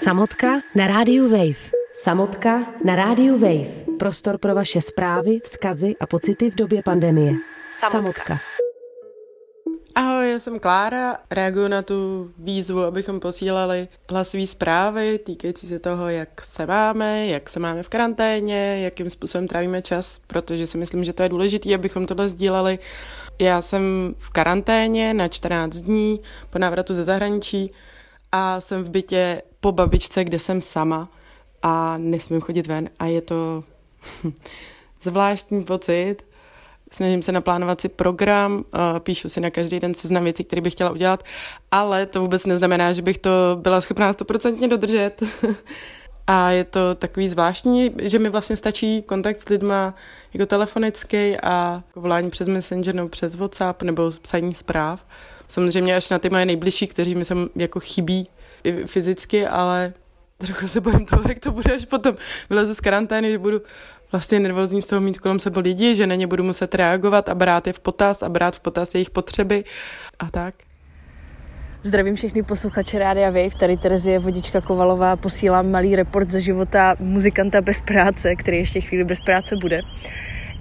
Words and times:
Samotka 0.00 0.62
na 0.74 0.86
rádiu 0.86 1.28
Wave. 1.28 1.70
Samotka 1.94 2.66
na 2.84 2.96
rádiu 2.96 3.38
Wave. 3.38 3.84
Prostor 3.98 4.38
pro 4.38 4.54
vaše 4.54 4.80
zprávy, 4.80 5.40
vzkazy 5.44 5.94
a 6.00 6.06
pocity 6.06 6.50
v 6.50 6.54
době 6.54 6.82
pandemie. 6.82 7.32
Samotka. 7.90 8.38
Ahoj, 9.94 10.30
já 10.30 10.38
jsem 10.38 10.58
Klára, 10.58 11.18
reaguju 11.30 11.68
na 11.68 11.82
tu 11.82 12.30
výzvu, 12.38 12.82
abychom 12.82 13.20
posílali 13.20 13.88
hlasové 14.10 14.46
zprávy 14.46 15.18
týkající 15.18 15.66
se 15.66 15.78
toho, 15.78 16.08
jak 16.08 16.44
se 16.44 16.66
máme, 16.66 17.26
jak 17.26 17.48
se 17.48 17.60
máme 17.60 17.82
v 17.82 17.88
karanténě, 17.88 18.80
jakým 18.84 19.10
způsobem 19.10 19.48
trávíme 19.48 19.82
čas, 19.82 20.20
protože 20.26 20.66
si 20.66 20.78
myslím, 20.78 21.04
že 21.04 21.12
to 21.12 21.22
je 21.22 21.28
důležité, 21.28 21.74
abychom 21.74 22.06
tohle 22.06 22.28
sdíleli. 22.28 22.78
Já 23.38 23.60
jsem 23.60 24.14
v 24.18 24.30
karanténě 24.30 25.14
na 25.14 25.28
14 25.28 25.76
dní 25.76 26.20
po 26.50 26.58
návratu 26.58 26.94
ze 26.94 27.04
zahraničí 27.04 27.72
a 28.32 28.60
jsem 28.60 28.84
v 28.84 28.88
bytě 28.88 29.42
po 29.60 29.72
babičce, 29.72 30.24
kde 30.24 30.38
jsem 30.38 30.60
sama 30.60 31.08
a 31.62 31.98
nesmím 31.98 32.40
chodit 32.40 32.66
ven 32.66 32.90
a 32.98 33.06
je 33.06 33.20
to 33.20 33.64
zvláštní 35.02 35.64
pocit. 35.64 36.16
Snažím 36.92 37.22
se 37.22 37.32
naplánovat 37.32 37.80
si 37.80 37.88
program, 37.88 38.64
píšu 38.98 39.28
si 39.28 39.40
na 39.40 39.50
každý 39.50 39.80
den 39.80 39.94
seznam 39.94 40.24
věcí, 40.24 40.44
které 40.44 40.62
bych 40.62 40.72
chtěla 40.72 40.90
udělat, 40.90 41.24
ale 41.70 42.06
to 42.06 42.20
vůbec 42.20 42.46
neznamená, 42.46 42.92
že 42.92 43.02
bych 43.02 43.18
to 43.18 43.30
byla 43.54 43.80
schopná 43.80 44.12
stoprocentně 44.12 44.68
dodržet. 44.68 45.22
A 46.26 46.50
je 46.50 46.64
to 46.64 46.94
takový 46.94 47.28
zvláštní, 47.28 47.94
že 48.02 48.18
mi 48.18 48.28
vlastně 48.28 48.56
stačí 48.56 49.02
kontakt 49.02 49.40
s 49.40 49.48
lidma 49.48 49.94
jako 50.34 50.46
telefonický 50.46 51.36
a 51.36 51.82
volání 51.94 52.30
přes 52.30 52.48
Messenger 52.48 52.94
nebo 52.94 53.08
přes 53.08 53.34
WhatsApp 53.34 53.82
nebo 53.82 54.10
psaní 54.22 54.54
zpráv. 54.54 55.04
Samozřejmě 55.50 55.96
až 55.96 56.10
na 56.10 56.18
ty 56.18 56.30
moje 56.30 56.46
nejbližší, 56.46 56.86
kteří 56.86 57.14
mi 57.14 57.24
sem 57.24 57.48
jako 57.56 57.80
chybí 57.80 58.28
fyzicky, 58.86 59.46
ale 59.46 59.92
trochu 60.38 60.68
se 60.68 60.80
bojím 60.80 61.06
toho, 61.06 61.22
jak 61.28 61.38
to 61.38 61.52
bude, 61.52 61.74
až 61.74 61.84
potom 61.84 62.16
vylezu 62.50 62.74
z 62.74 62.80
karantény, 62.80 63.30
že 63.30 63.38
budu 63.38 63.60
vlastně 64.12 64.40
nervózní 64.40 64.82
z 64.82 64.86
toho 64.86 65.00
mít 65.00 65.18
kolem 65.18 65.40
sebe 65.40 65.60
lidi, 65.60 65.94
že 65.94 66.06
na 66.06 66.14
ně 66.14 66.26
budu 66.26 66.44
muset 66.44 66.74
reagovat 66.74 67.28
a 67.28 67.34
brát 67.34 67.66
je 67.66 67.72
v 67.72 67.80
potaz 67.80 68.22
a 68.22 68.28
brát 68.28 68.56
v 68.56 68.60
potaz 68.60 68.94
jejich 68.94 69.10
potřeby 69.10 69.64
a 70.18 70.30
tak. 70.30 70.54
Zdravím 71.82 72.14
všechny 72.14 72.42
posluchače 72.42 72.98
Rádia 72.98 73.30
Wave, 73.30 73.58
tady 73.60 73.76
Terezie 73.76 74.18
Vodička 74.18 74.60
Kovalová, 74.60 75.16
posílám 75.16 75.70
malý 75.70 75.96
report 75.96 76.30
ze 76.30 76.40
života 76.40 76.96
muzikanta 76.98 77.60
bez 77.60 77.80
práce, 77.80 78.36
který 78.36 78.56
ještě 78.56 78.80
chvíli 78.80 79.04
bez 79.04 79.18
práce 79.20 79.54
bude. 79.60 79.80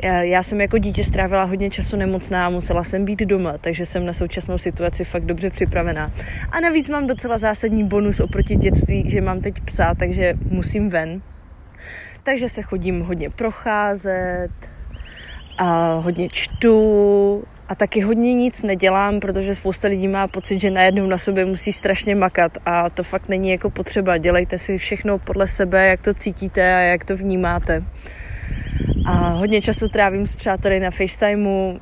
Já 0.03 0.43
jsem 0.43 0.61
jako 0.61 0.77
dítě 0.77 1.03
strávila 1.03 1.43
hodně 1.43 1.69
času 1.69 1.95
nemocná 1.95 2.45
a 2.45 2.49
musela 2.49 2.83
jsem 2.83 3.05
být 3.05 3.19
doma, 3.19 3.57
takže 3.57 3.85
jsem 3.85 4.05
na 4.05 4.13
současnou 4.13 4.57
situaci 4.57 5.03
fakt 5.03 5.25
dobře 5.25 5.49
připravená. 5.49 6.11
A 6.51 6.59
navíc 6.59 6.89
mám 6.89 7.07
docela 7.07 7.37
zásadní 7.37 7.83
bonus 7.83 8.19
oproti 8.19 8.55
dětství, 8.55 9.09
že 9.09 9.21
mám 9.21 9.41
teď 9.41 9.53
psa, 9.65 9.95
takže 9.95 10.33
musím 10.49 10.89
ven. 10.89 11.21
Takže 12.23 12.49
se 12.49 12.61
chodím 12.61 13.01
hodně 13.01 13.29
procházet, 13.29 14.51
a 15.59 15.93
hodně 15.93 16.27
čtu 16.31 17.43
a 17.67 17.75
taky 17.75 18.01
hodně 18.01 18.33
nic 18.33 18.63
nedělám, 18.63 19.19
protože 19.19 19.55
spousta 19.55 19.87
lidí 19.87 20.07
má 20.07 20.27
pocit, 20.27 20.59
že 20.59 20.71
najednou 20.71 21.05
na 21.07 21.17
sobě 21.17 21.45
musí 21.45 21.73
strašně 21.73 22.15
makat 22.15 22.57
a 22.65 22.89
to 22.89 23.03
fakt 23.03 23.29
není 23.29 23.51
jako 23.51 23.69
potřeba. 23.69 24.17
Dělejte 24.17 24.57
si 24.57 24.77
všechno 24.77 25.17
podle 25.17 25.47
sebe, 25.47 25.87
jak 25.87 26.01
to 26.01 26.13
cítíte 26.13 26.75
a 26.75 26.79
jak 26.79 27.05
to 27.05 27.17
vnímáte. 27.17 27.83
A 29.05 29.29
hodně 29.29 29.61
času 29.61 29.87
trávím 29.87 30.27
s 30.27 30.35
přáteli 30.35 30.79
na 30.79 30.91
FaceTimeu, 30.91 31.79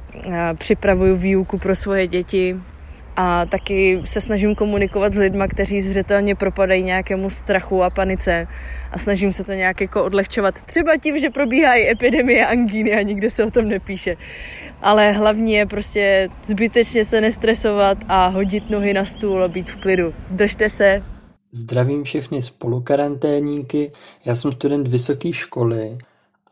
připravuju 0.58 1.16
výuku 1.16 1.58
pro 1.58 1.76
svoje 1.76 2.08
děti 2.08 2.56
a 3.16 3.46
taky 3.46 4.02
se 4.06 4.22
snažím 4.22 4.56
komunikovat 4.56 5.14
s 5.14 5.18
lidmi, 5.18 5.44
kteří 5.50 5.82
zřetelně 5.82 6.36
propadají 6.36 6.84
nějakému 6.84 7.30
strachu 7.30 7.84
a 7.84 7.90
panice 7.90 8.48
a 8.92 8.98
snažím 8.98 9.34
se 9.34 9.44
to 9.44 9.54
nějak 9.54 9.82
jako 9.82 10.04
odlehčovat. 10.04 10.62
Třeba 10.62 10.98
tím, 10.98 11.20
že 11.20 11.30
probíhají 11.30 11.90
epidemie 11.90 12.46
angíny 12.46 12.96
a 12.96 13.02
nikde 13.02 13.30
se 13.30 13.46
o 13.46 13.52
tom 13.52 13.68
nepíše. 13.68 14.18
Ale 14.82 15.12
hlavní 15.12 15.54
je 15.54 15.66
prostě 15.66 16.30
zbytečně 16.44 17.06
se 17.06 17.22
nestresovat 17.22 17.98
a 18.08 18.28
hodit 18.28 18.70
nohy 18.70 18.94
na 18.94 19.06
stůl 19.06 19.44
a 19.44 19.48
být 19.48 19.70
v 19.70 19.78
klidu. 19.78 20.14
Držte 20.32 20.70
se. 20.70 21.04
Zdravím 21.52 22.04
všechny 22.04 22.42
spolukaranténíky. 22.42 23.92
Já 24.26 24.36
jsem 24.36 24.52
student 24.52 24.88
vysoké 24.88 25.34
školy 25.34 25.98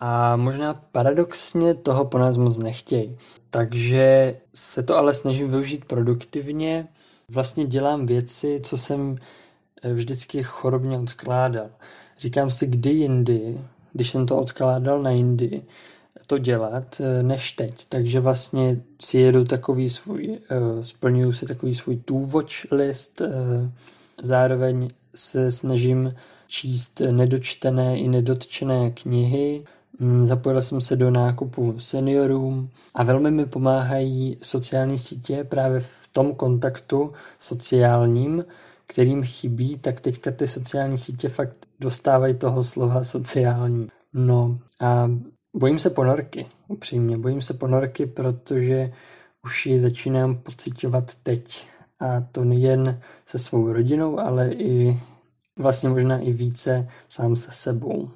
a 0.07 0.35
možná 0.35 0.73
paradoxně 0.91 1.73
toho 1.73 2.05
po 2.05 2.17
nás 2.17 2.37
moc 2.37 2.57
nechtějí. 2.57 3.17
Takže 3.49 4.37
se 4.53 4.83
to 4.83 4.97
ale 4.97 5.13
snažím 5.13 5.49
využít 5.49 5.85
produktivně. 5.85 6.87
Vlastně 7.29 7.65
dělám 7.65 8.05
věci, 8.05 8.59
co 8.63 8.77
jsem 8.77 9.17
eh, 9.81 9.93
vždycky 9.93 10.43
chorobně 10.43 10.97
odkládal. 10.97 11.69
Říkám 12.17 12.51
si, 12.51 12.67
kdy 12.67 12.89
jindy, 12.89 13.61
když 13.93 14.09
jsem 14.09 14.25
to 14.25 14.37
odkládal 14.37 15.01
na 15.01 15.09
jindy, 15.09 15.61
to 16.27 16.37
dělat, 16.37 17.01
eh, 17.01 17.23
než 17.23 17.51
teď. 17.51 17.85
Takže 17.89 18.19
vlastně 18.19 18.81
si 19.01 19.17
jedu 19.17 19.45
takový 19.45 19.89
svůj, 19.89 20.39
eh, 20.49 20.83
splňuju 20.83 21.33
si 21.33 21.45
takový 21.45 21.75
svůj 21.75 21.97
tůvoč 21.97 22.67
list, 22.71 23.21
zároveň 24.21 24.89
se 25.15 25.51
snažím 25.51 26.13
číst 26.47 27.01
nedočtené 27.11 27.99
i 27.99 28.07
nedotčené 28.07 28.91
knihy, 28.91 29.65
Mm, 29.99 30.23
zapojil 30.23 30.61
jsem 30.61 30.81
se 30.81 30.95
do 30.95 31.11
nákupu 31.11 31.79
seniorům 31.79 32.69
a 32.95 33.03
velmi 33.03 33.31
mi 33.31 33.45
pomáhají 33.45 34.37
sociální 34.41 34.97
sítě 34.97 35.43
právě 35.43 35.79
v 35.79 36.09
tom 36.11 36.35
kontaktu 36.35 37.13
sociálním, 37.39 38.45
kterým 38.87 39.23
chybí, 39.23 39.77
tak 39.77 40.01
teďka 40.01 40.31
ty 40.31 40.47
sociální 40.47 40.97
sítě 40.97 41.29
fakt 41.29 41.65
dostávají 41.79 42.35
toho 42.35 42.63
slova 42.63 43.03
sociální. 43.03 43.87
No 44.13 44.59
a 44.81 45.11
bojím 45.55 45.79
se 45.79 45.89
ponorky, 45.89 46.45
upřímně. 46.67 47.17
Bojím 47.17 47.41
se 47.41 47.53
ponorky, 47.53 48.05
protože 48.05 48.91
už 49.45 49.65
ji 49.65 49.79
začínám 49.79 50.35
pocitovat 50.35 51.15
teď. 51.23 51.67
A 51.99 52.21
to 52.31 52.43
nejen 52.43 52.99
se 53.25 53.39
svou 53.39 53.73
rodinou, 53.73 54.19
ale 54.19 54.53
i 54.53 54.99
vlastně 55.59 55.89
možná 55.89 56.17
i 56.17 56.33
více 56.33 56.87
sám 57.09 57.35
se 57.35 57.51
sebou. 57.51 58.09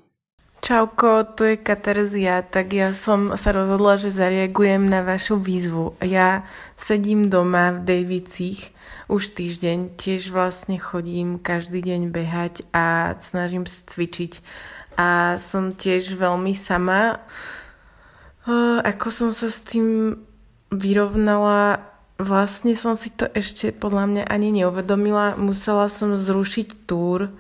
Čauko, 0.70 1.26
tu 1.26 1.50
je 1.50 1.58
Katerzia, 1.58 2.46
tak 2.46 2.78
ja 2.78 2.94
som 2.94 3.34
sa 3.34 3.50
rozhodla, 3.50 3.98
že 3.98 4.14
zareagujem 4.14 4.86
na 4.86 5.02
vašu 5.02 5.42
výzvu. 5.42 5.98
Ja 6.06 6.46
sedím 6.78 7.26
doma 7.26 7.74
v 7.74 7.90
Davicích 7.90 8.70
už 9.10 9.34
týždeň, 9.34 9.98
tiež 9.98 10.30
vlastne 10.30 10.78
chodím 10.78 11.42
každý 11.42 11.82
deň 11.82 12.14
behať 12.14 12.70
a 12.70 13.18
snažím 13.18 13.66
sa 13.66 13.82
cvičiť 13.82 14.46
a 14.94 15.42
som 15.42 15.74
tiež 15.74 16.14
veľmi 16.14 16.54
sama. 16.54 17.18
Ako 18.86 19.10
som 19.10 19.34
sa 19.34 19.50
s 19.50 19.66
tým 19.66 20.22
vyrovnala, 20.70 21.82
vlastne 22.22 22.78
som 22.78 22.94
si 22.94 23.10
to 23.10 23.26
ešte 23.34 23.74
podľa 23.74 24.06
mňa 24.06 24.24
ani 24.30 24.62
neuvedomila. 24.62 25.34
Musela 25.34 25.90
som 25.90 26.14
zrušiť 26.14 26.86
túr, 26.86 27.34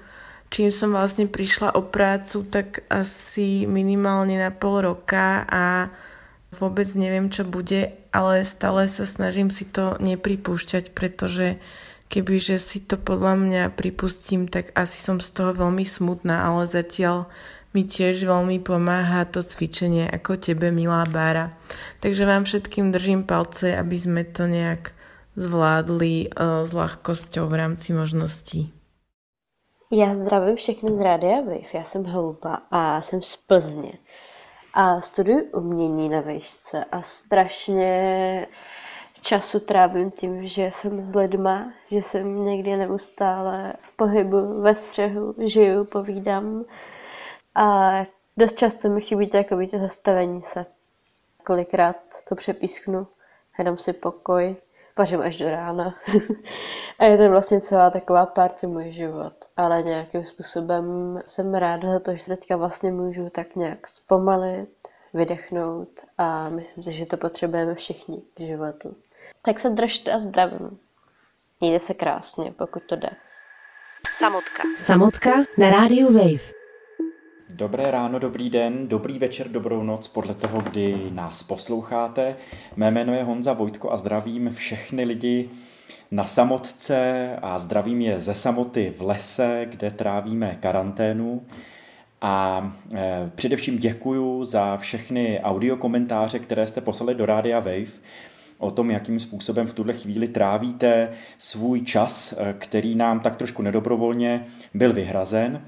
čím 0.49 0.73
som 0.73 0.93
vlastne 0.93 1.29
prišla 1.29 1.77
o 1.77 1.85
prácu, 1.85 2.45
tak 2.49 2.85
asi 2.89 3.69
minimálne 3.69 4.37
na 4.37 4.49
pol 4.49 4.85
roka 4.85 5.45
a 5.45 5.93
vôbec 6.57 6.89
neviem, 6.97 7.29
čo 7.29 7.45
bude, 7.45 7.93
ale 8.09 8.41
stále 8.45 8.89
sa 8.89 9.05
snažím 9.05 9.53
si 9.53 9.69
to 9.69 9.95
nepripúšťať, 10.01 10.91
pretože 10.97 11.61
kebyže 12.09 12.57
si 12.57 12.81
to 12.81 12.97
podľa 12.97 13.33
mňa 13.37 13.63
pripustím, 13.77 14.49
tak 14.49 14.73
asi 14.73 14.97
som 14.97 15.21
z 15.21 15.29
toho 15.29 15.53
veľmi 15.53 15.85
smutná, 15.85 16.41
ale 16.41 16.65
zatiaľ 16.65 17.29
mi 17.69 17.85
tiež 17.85 18.25
veľmi 18.25 18.65
pomáha 18.65 19.29
to 19.29 19.45
cvičenie 19.45 20.09
ako 20.09 20.41
tebe, 20.41 20.73
milá 20.73 21.05
Bára. 21.05 21.53
Takže 22.01 22.25
vám 22.25 22.49
všetkým 22.49 22.89
držím 22.89 23.29
palce, 23.29 23.77
aby 23.77 23.93
sme 23.93 24.25
to 24.25 24.49
nejak 24.49 24.89
zvládli 25.37 26.33
uh, 26.33 26.65
s 26.65 26.73
ľahkosťou 26.73 27.45
v 27.45 27.55
rámci 27.55 27.93
možností. 27.93 28.73
Já 29.91 30.15
zdravím 30.15 30.55
všechny 30.55 30.91
z 30.91 31.01
Rádia 31.01 31.41
Wave, 31.41 31.73
já 31.73 31.83
jsem 31.83 32.05
Holuba 32.05 32.61
a 32.71 33.01
jsem 33.01 33.21
z 33.21 33.35
Plzně. 33.37 33.93
A 34.73 35.01
studuji 35.01 35.43
umění 35.43 36.09
na 36.09 36.21
vejšce 36.21 36.85
a 36.91 37.01
strašně 37.01 38.47
času 39.21 39.59
trávím 39.59 40.11
tím, 40.11 40.47
že 40.47 40.69
jsem 40.73 41.11
s 41.11 41.15
lidma, 41.15 41.73
že 41.91 41.97
jsem 41.97 42.45
někdy 42.45 42.77
neustále 42.77 43.73
v 43.81 43.95
pohybu, 43.95 44.61
ve 44.61 44.75
střehu, 44.75 45.35
žiju, 45.37 45.85
povídám. 45.85 46.65
A 47.55 47.91
dost 48.37 48.57
často 48.57 48.89
mi 48.89 49.01
chybí 49.01 49.27
takový 49.27 49.67
to 49.67 49.77
zastavení 49.77 50.41
se. 50.41 50.65
Kolikrát 51.45 51.97
to 52.29 52.35
přepísknu, 52.35 53.07
jenom 53.59 53.77
si 53.77 53.93
pokoj, 53.93 54.55
pařím 54.99 55.21
až 55.21 55.37
do 55.37 55.49
rána. 55.49 55.95
a 56.99 57.05
je 57.05 57.17
to 57.17 57.29
vlastně 57.29 57.61
celá 57.61 57.89
taková 57.89 58.25
party 58.25 58.67
můj 58.67 58.91
život. 58.91 59.33
Ale 59.57 59.83
nějakým 59.83 60.25
způsobem 60.25 60.83
jsem 61.25 61.53
ráda 61.53 61.93
za 61.93 61.99
to, 61.99 62.15
že 62.15 62.25
teďka 62.25 62.57
vlastně 62.57 62.91
můžu 62.91 63.29
tak 63.29 63.55
nějak 63.55 63.87
zpomalit, 63.87 64.69
vydechnout 65.13 65.89
a 66.17 66.49
myslím 66.49 66.83
si, 66.83 66.93
že 66.93 67.05
to 67.05 67.17
potřebujeme 67.17 67.75
všichni 67.75 68.21
k 68.33 68.39
životu. 68.39 68.95
Tak 69.45 69.59
se 69.59 69.69
držte 69.69 70.11
a 70.11 70.19
zdravím. 70.19 70.79
Mějte 71.59 71.85
se 71.85 71.93
krásně, 71.93 72.51
pokud 72.51 72.83
to 72.83 72.95
jde. 72.95 73.09
Samotka. 74.17 74.63
Samotka 74.77 75.31
na 75.57 75.69
rádiu 75.69 76.13
Wave. 76.13 76.58
Dobré 77.53 77.91
ráno, 77.91 78.19
dobrý 78.19 78.49
den, 78.49 78.87
dobrý 78.87 79.19
večer, 79.19 79.47
dobrou 79.47 79.83
noc, 79.83 80.07
podle 80.07 80.33
toho, 80.33 80.61
kdy 80.61 80.97
nás 81.11 81.43
posloucháte. 81.43 82.35
Mé 82.75 82.91
jméno 82.91 83.13
je 83.13 83.23
Honza 83.23 83.53
Vojtko 83.53 83.91
a 83.91 83.97
zdravím 83.97 84.51
všechny 84.53 85.03
lidi 85.03 85.49
na 86.11 86.23
samotce 86.23 87.29
a 87.41 87.59
zdravím 87.59 88.01
je 88.01 88.19
ze 88.19 88.35
samoty 88.35 88.93
v 88.97 89.01
lese, 89.01 89.65
kde 89.69 89.91
trávíme 89.91 90.57
karanténu. 90.59 91.41
A 92.21 92.71
e, 92.95 93.31
především 93.35 93.77
děkuju 93.77 94.45
za 94.45 94.77
všechny 94.77 95.39
audiokomentáře, 95.43 96.39
které 96.39 96.67
jste 96.67 96.81
poslali 96.81 97.15
do 97.15 97.25
Rádia 97.25 97.59
Wave 97.59 97.91
o 98.57 98.71
tom, 98.71 98.91
jakým 98.91 99.19
způsobem 99.19 99.67
v 99.67 99.73
tuhle 99.73 99.93
chvíli 99.93 100.27
trávíte 100.27 101.09
svůj 101.37 101.81
čas, 101.81 102.33
e, 102.37 102.53
který 102.53 102.95
nám 102.95 103.19
tak 103.19 103.35
trošku 103.35 103.61
nedobrovolně 103.61 104.45
byl 104.73 104.93
vyhrazen. 104.93 105.61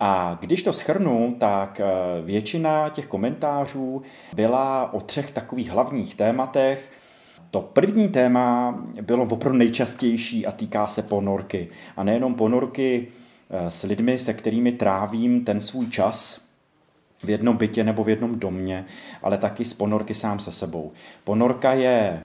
A 0.00 0.38
když 0.40 0.62
to 0.62 0.72
schrnu, 0.72 1.36
tak 1.40 1.80
e, 1.80 1.84
většina 2.22 2.88
těch 2.88 3.06
komentářů 3.06 4.02
byla 4.34 4.92
o 4.92 5.00
třech 5.00 5.30
takových 5.30 5.70
hlavních 5.70 6.14
tématech. 6.14 6.90
To 7.50 7.60
první 7.60 8.08
téma 8.08 8.78
bylo 9.02 9.24
opravdu 9.24 9.58
nejčastější 9.58 10.46
a 10.46 10.52
týká 10.52 10.86
se 10.86 11.02
ponorky. 11.02 11.68
A 11.96 12.04
nejenom 12.04 12.34
ponorky 12.34 13.08
Eh, 13.50 13.70
s 13.70 13.82
lidmi, 13.82 14.18
se 14.18 14.34
kterými 14.34 14.72
trávím 14.72 15.44
ten 15.44 15.60
svůj 15.60 15.86
čas 15.86 16.48
v 17.22 17.30
jednom 17.30 17.56
bytě 17.56 17.84
nebo 17.84 18.04
v 18.04 18.08
jednom 18.08 18.38
domě, 18.38 18.84
ale 19.22 19.38
taky 19.38 19.64
z 19.64 19.74
ponorky 19.74 20.14
sám 20.14 20.38
se 20.38 20.52
sebou. 20.52 20.92
Ponorka 21.24 21.72
je 21.72 22.22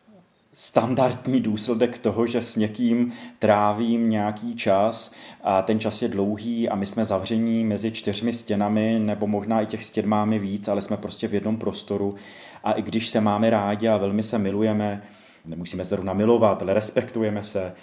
standardní 0.53 1.39
důsledek 1.39 1.97
toho, 1.97 2.27
že 2.27 2.41
s 2.41 2.55
někým 2.55 3.13
trávím 3.39 4.09
nějaký 4.09 4.55
čas 4.55 5.15
a 5.43 5.61
ten 5.61 5.79
čas 5.79 6.01
je 6.01 6.07
dlouhý 6.07 6.69
a 6.69 6.75
my 6.75 6.85
jsme 6.85 7.05
zavření 7.05 7.65
mezi 7.65 7.91
čtyřmi 7.91 8.33
stěnami, 8.33 8.99
nebo 8.99 9.27
možná 9.27 9.61
i 9.61 9.65
těch 9.65 9.83
stěn 9.83 10.07
máme 10.07 10.39
víc, 10.39 10.67
ale 10.67 10.81
jsme 10.81 10.97
prostě 10.97 11.27
v 11.27 11.33
jednom 11.33 11.57
prostoru. 11.57 12.15
A 12.63 12.71
i 12.71 12.81
když 12.81 13.09
se 13.09 13.21
máme 13.21 13.49
rádi 13.49 13.87
a 13.87 13.97
velmi 13.97 14.23
se 14.23 14.37
milujeme, 14.37 15.03
nemusíme 15.45 15.85
se 15.85 15.89
zrovna 15.89 16.13
milovat, 16.13 16.61
ale 16.61 16.73
respektujeme 16.73 17.43
se, 17.43 17.73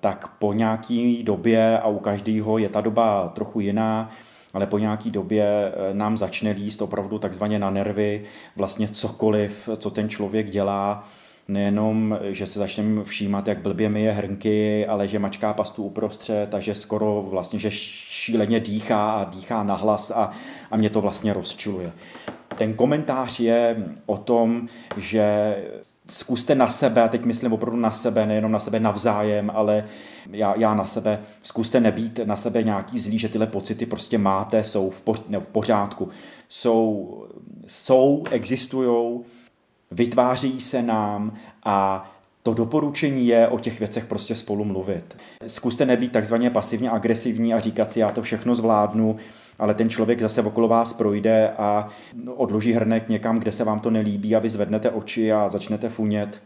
tak 0.00 0.28
po 0.28 0.52
nějaký 0.52 1.22
době, 1.22 1.78
a 1.78 1.88
u 1.88 1.98
každého 1.98 2.58
je 2.58 2.68
ta 2.68 2.80
doba 2.80 3.32
trochu 3.34 3.60
jiná, 3.60 4.10
ale 4.54 4.66
po 4.66 4.78
nějaký 4.78 5.10
době 5.10 5.44
eh, 5.44 5.94
nám 5.94 6.16
začne 6.16 6.50
líst 6.50 6.82
opravdu 6.82 7.18
takzvaně 7.18 7.58
na 7.58 7.70
nervy 7.70 8.24
vlastně 8.56 8.88
cokoliv, 8.88 9.68
co 9.76 9.90
ten 9.90 10.08
člověk 10.08 10.50
dělá, 10.50 11.04
nejenom, 11.52 12.18
že 12.22 12.46
se 12.46 12.58
začneme 12.58 13.04
všímat, 13.04 13.48
jak 13.48 13.58
blbě 13.58 13.88
mi 13.88 14.02
je 14.02 14.12
hrnky, 14.12 14.86
ale 14.86 15.08
že 15.08 15.18
mačká 15.18 15.52
pastu 15.54 15.82
uprostřed, 15.82 16.48
takže 16.50 16.74
skoro 16.74 17.26
vlastně, 17.30 17.58
že 17.58 17.70
šíleně 17.70 18.60
dýchá 18.60 19.10
a 19.12 19.24
dýchá 19.24 19.62
nahlas 19.62 20.10
a, 20.10 20.30
a 20.70 20.76
mě 20.76 20.90
to 20.90 21.00
vlastně 21.00 21.32
rozčiluje. 21.32 21.92
Ten 22.58 22.74
komentář 22.74 23.40
je 23.40 23.76
o 24.06 24.16
tom, 24.16 24.68
že 24.96 25.56
zkuste 26.08 26.54
na 26.54 26.66
sebe, 26.66 27.02
a 27.02 27.08
teď 27.08 27.24
myslím 27.24 27.52
opravdu 27.52 27.80
na 27.80 27.90
sebe, 27.90 28.26
nejenom 28.26 28.52
na 28.52 28.60
sebe 28.60 28.80
navzájem, 28.80 29.50
ale 29.54 29.84
já, 30.30 30.54
já 30.58 30.74
na 30.74 30.86
sebe, 30.86 31.20
zkuste 31.42 31.80
nebýt 31.80 32.20
na 32.24 32.36
sebe 32.36 32.62
nějaký 32.62 32.98
zlý, 32.98 33.18
že 33.18 33.28
tyhle 33.28 33.46
pocity 33.46 33.86
prostě 33.86 34.18
máte, 34.18 34.64
jsou 34.64 34.90
v, 34.90 35.00
poř, 35.00 35.22
ne, 35.28 35.40
v 35.40 35.46
pořádku. 35.46 36.08
Jsou, 36.48 37.14
jsou, 37.66 38.24
existují, 38.30 39.20
vytváří 39.90 40.60
se 40.60 40.82
nám 40.82 41.32
a 41.64 42.10
to 42.42 42.54
doporučení 42.54 43.26
je 43.26 43.48
o 43.48 43.58
těch 43.58 43.78
věcech 43.78 44.04
prostě 44.04 44.34
spolu 44.34 44.64
mluvit. 44.64 45.16
Zkuste 45.46 45.86
nebýt 45.86 46.12
takzvaně 46.12 46.50
pasivně 46.50 46.90
agresivní 46.90 47.54
a 47.54 47.60
říkat 47.60 47.92
si, 47.92 48.00
já 48.00 48.12
to 48.12 48.22
všechno 48.22 48.54
zvládnu, 48.54 49.16
ale 49.58 49.74
ten 49.74 49.90
člověk 49.90 50.20
zase 50.20 50.42
okolo 50.42 50.68
vás 50.68 50.92
projde 50.92 51.50
a 51.58 51.88
odloží 52.34 52.72
hrnek 52.72 53.08
někam, 53.08 53.38
kde 53.38 53.52
se 53.52 53.64
vám 53.64 53.80
to 53.80 53.90
nelíbí 53.90 54.36
a 54.36 54.38
vy 54.38 54.48
zvednete 54.48 54.90
oči 54.90 55.32
a 55.32 55.48
začnete 55.48 55.88
funět 55.88 56.40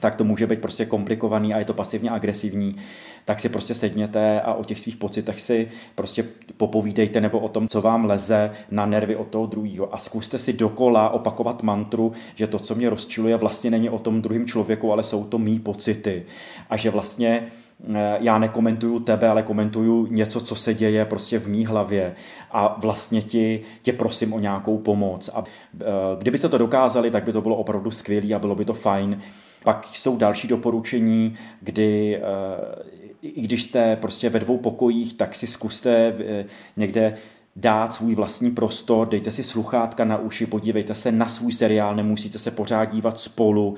tak 0.00 0.16
to 0.16 0.24
může 0.24 0.46
být 0.46 0.60
prostě 0.60 0.84
komplikovaný 0.84 1.54
a 1.54 1.58
je 1.58 1.64
to 1.64 1.74
pasivně 1.74 2.10
agresivní, 2.10 2.76
tak 3.24 3.40
si 3.40 3.48
prostě 3.48 3.74
sedněte 3.74 4.40
a 4.40 4.54
o 4.54 4.64
těch 4.64 4.80
svých 4.80 4.96
pocitech 4.96 5.40
si 5.40 5.68
prostě 5.94 6.24
popovídejte 6.56 7.20
nebo 7.20 7.38
o 7.38 7.48
tom, 7.48 7.68
co 7.68 7.82
vám 7.82 8.04
leze 8.04 8.50
na 8.70 8.86
nervy 8.86 9.16
od 9.16 9.28
toho 9.28 9.46
druhého 9.46 9.94
a 9.94 9.96
zkuste 9.96 10.38
si 10.38 10.52
dokola 10.52 11.10
opakovat 11.10 11.62
mantru, 11.62 12.12
že 12.34 12.46
to, 12.46 12.58
co 12.58 12.74
mě 12.74 12.90
rozčiluje, 12.90 13.36
vlastně 13.36 13.70
není 13.70 13.90
o 13.90 13.98
tom 13.98 14.22
druhém 14.22 14.46
člověku, 14.46 14.92
ale 14.92 15.02
jsou 15.02 15.24
to 15.24 15.38
mý 15.38 15.58
pocity 15.58 16.24
a 16.70 16.76
že 16.76 16.90
vlastně 16.90 17.46
eh, 17.94 18.18
já 18.20 18.38
nekomentuju 18.38 19.00
tebe, 19.00 19.28
ale 19.28 19.42
komentuju 19.42 20.06
něco, 20.06 20.40
co 20.40 20.56
se 20.56 20.74
děje 20.74 21.04
prostě 21.04 21.38
v 21.38 21.48
mý 21.48 21.66
hlavě 21.66 22.14
a 22.50 22.76
vlastně 22.80 23.22
ti, 23.22 23.60
tě 23.82 23.92
prosím 23.92 24.32
o 24.32 24.38
nějakou 24.38 24.78
pomoc. 24.78 25.30
A 25.34 25.44
eh, 25.80 25.84
kdybyste 26.18 26.48
to 26.48 26.58
dokázali, 26.58 27.10
tak 27.10 27.24
by 27.24 27.32
to 27.32 27.40
bylo 27.40 27.56
opravdu 27.56 27.90
skvělé 27.90 28.34
a 28.34 28.38
bylo 28.38 28.54
by 28.54 28.64
to 28.64 28.74
fajn. 28.74 29.20
Pak 29.66 29.88
jsou 29.92 30.16
další 30.16 30.48
doporučení, 30.48 31.34
kdy 31.60 32.16
eh, 32.16 32.20
i 33.22 33.40
když 33.40 33.62
jste 33.62 33.96
prostě 33.96 34.30
ve 34.30 34.38
dvou 34.38 34.58
pokojích, 34.58 35.14
tak 35.14 35.34
si 35.34 35.46
zkuste 35.46 36.14
eh, 36.18 36.44
někde 36.76 37.16
dát 37.56 37.94
svůj 37.94 38.14
vlastní 38.14 38.50
prostor, 38.50 39.08
dejte 39.08 39.30
si 39.32 39.44
sluchátka 39.44 40.04
na 40.04 40.18
uši, 40.18 40.46
podívejte 40.46 40.94
se 40.94 41.12
na 41.12 41.28
svůj 41.28 41.52
seriál, 41.52 41.96
nemusíte 41.96 42.38
se 42.38 42.50
pořád 42.50 42.84
dívat 42.84 43.20
spolu, 43.20 43.74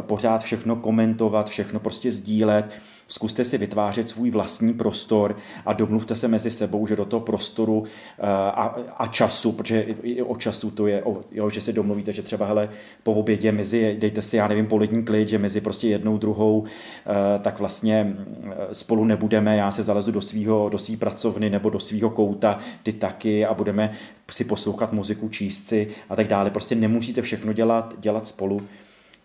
pořád 0.00 0.42
všechno 0.42 0.76
komentovat, 0.76 1.48
všechno 1.48 1.80
prostě 1.80 2.10
sdílet 2.12 2.70
Zkuste 3.12 3.44
si 3.44 3.58
vytvářet 3.58 4.10
svůj 4.10 4.30
vlastní 4.30 4.74
prostor 4.74 5.36
a 5.66 5.72
domluvte 5.72 6.16
se 6.16 6.28
mezi 6.28 6.50
sebou, 6.50 6.86
že 6.86 6.96
do 6.96 7.04
toho 7.04 7.20
prostoru 7.20 7.84
eh, 7.84 8.22
a, 8.26 8.76
a 8.96 9.06
času, 9.06 9.52
protože 9.52 9.80
i 10.02 10.22
o 10.22 10.36
času 10.36 10.70
to 10.70 10.86
je, 10.86 11.02
o, 11.02 11.20
jo, 11.32 11.50
že 11.50 11.60
si 11.60 11.72
domluvíte, 11.72 12.12
že 12.12 12.22
třeba 12.22 12.46
hele, 12.46 12.68
po 13.02 13.12
obědě 13.12 13.52
mezi, 13.52 13.96
dejte 14.00 14.22
si, 14.22 14.36
já 14.36 14.48
nevím, 14.48 14.66
polední 14.66 15.04
klid, 15.04 15.28
že 15.28 15.38
mezi 15.38 15.60
prostě 15.60 15.88
jednou, 15.88 16.18
druhou, 16.18 16.64
eh, 16.64 17.38
tak 17.38 17.58
vlastně 17.58 18.16
eh, 18.44 18.74
spolu 18.74 19.04
nebudeme, 19.04 19.56
já 19.56 19.70
se 19.70 19.82
zalezu 19.82 20.12
do 20.12 20.20
svého 20.20 20.68
do 20.68 20.78
svý 20.78 20.96
pracovny 20.96 21.50
nebo 21.50 21.70
do 21.70 21.80
svého 21.80 22.10
kouta, 22.10 22.58
ty 22.82 22.92
taky 22.92 23.46
a 23.46 23.54
budeme 23.54 23.92
si 24.30 24.44
poslouchat 24.44 24.92
muziku, 24.92 25.28
číst 25.28 25.68
si 25.68 25.88
a 26.08 26.16
tak 26.16 26.28
dále. 26.28 26.50
Prostě 26.50 26.74
nemusíte 26.74 27.22
všechno 27.22 27.52
dělat, 27.52 27.94
dělat 27.98 28.26
spolu 28.26 28.60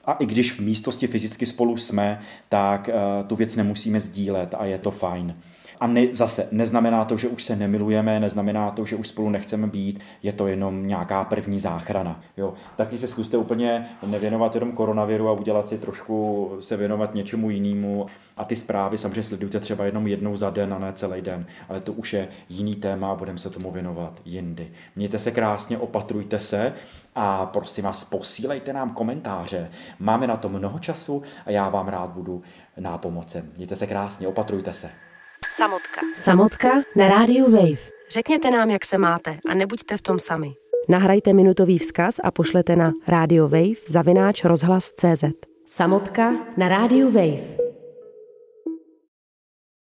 a 0.08 0.14
i 0.14 0.26
když 0.26 0.52
v 0.52 0.60
místnosti 0.60 1.08
fyzicky 1.08 1.46
spolu 1.46 1.78
jsme, 1.78 2.20
tak 2.50 2.90
uh, 2.90 3.28
tu 3.28 3.36
věc 3.36 3.56
nemusíme 3.56 4.00
sdílet 4.00 4.56
a 4.58 4.66
je 4.66 4.78
to 4.78 4.92
fajn. 4.92 5.36
A 5.80 5.88
ne, 5.88 6.08
zase 6.12 6.48
neznamená 6.52 7.06
to, 7.06 7.18
že 7.18 7.28
už 7.28 7.44
se 7.44 7.56
nemilujeme, 7.56 8.20
neznamená 8.20 8.72
to, 8.72 8.86
že 8.86 8.96
už 8.96 9.08
spolu 9.08 9.30
nechceme 9.30 9.68
být, 9.68 10.00
je 10.24 10.34
to 10.34 10.48
jenom 10.48 10.88
nějaká 10.88 11.24
první 11.24 11.60
záchrana. 11.60 12.20
Jo. 12.38 12.54
Taky 12.76 12.98
se 12.98 13.08
zkuste 13.08 13.38
úplně 13.38 13.88
nevěnovat 14.08 14.56
jenom 14.56 14.72
koronaviru 14.72 15.30
a 15.30 15.32
udělat 15.32 15.68
si 15.68 15.78
trošku 15.78 16.52
se 16.60 16.78
věnovat 16.78 17.16
něčemu 17.16 17.50
jinému. 17.50 18.06
A 18.38 18.46
ty 18.46 18.56
zprávy 18.56 18.98
samozřejmě 18.98 19.24
sledujte 19.24 19.60
třeba 19.60 19.86
jenom 19.86 20.08
jednou 20.08 20.36
za 20.36 20.50
den 20.50 20.74
a 20.74 20.80
ne 20.80 20.94
celý 20.94 21.22
den, 21.22 21.46
ale 21.70 21.80
to 21.80 21.94
už 21.94 22.14
je 22.14 22.28
jiný 22.50 22.76
téma 22.76 23.12
a 23.12 23.16
budeme 23.16 23.38
se 23.38 23.50
tomu 23.50 23.72
věnovat 23.72 24.22
jindy. 24.26 24.72
Mějte 24.96 25.20
se 25.20 25.32
krásně, 25.32 25.78
opatrujte 25.78 26.40
se 26.40 26.74
a 27.16 27.46
prosím 27.46 27.84
vás, 27.84 28.04
posílejte 28.04 28.74
nám 28.74 28.90
komentáře. 28.90 29.70
Máme 30.00 30.28
na 30.28 30.38
to 30.38 30.50
mnoho 30.50 30.80
času 30.80 31.24
a 31.46 31.52
já 31.52 31.70
vám 31.70 31.88
rád 31.88 32.10
budu 32.10 32.42
nápomocem. 32.80 33.50
Mějte 33.56 33.76
se 33.76 33.88
krásně, 33.88 34.28
opatrujte 34.28 34.74
se. 34.74 34.90
Samotka. 35.46 36.02
Samotka 36.14 36.70
na 36.96 37.08
rádiu 37.08 37.52
Wave. 37.52 37.82
Řekněte 38.10 38.52
nám, 38.52 38.70
jak 38.70 38.86
se 38.86 38.98
máte 38.98 39.38
a 39.50 39.54
nebuďte 39.54 39.98
v 39.98 40.02
tom 40.02 40.20
sami. 40.20 40.54
Nahrajte 40.90 41.34
minutový 41.34 41.78
vzkaz 41.78 42.16
a 42.24 42.32
pošlete 42.32 42.76
na 42.76 42.92
Radio 43.08 43.48
Wave 43.48 43.82
zavináč 43.88 44.44
rozhlas 44.44 44.92
CZ. 44.92 45.24
Samotka 45.68 46.34
na 46.58 46.68
rádiu 46.68 47.12
Wave. 47.12 47.67